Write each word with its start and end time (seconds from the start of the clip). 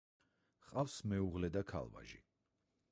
ჰყავს 0.61 0.95
მეუღლე 1.11 1.53
და 1.59 1.65
ქალ-ვაჟი. 1.75 2.23